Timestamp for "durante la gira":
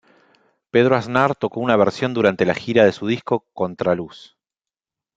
2.15-2.85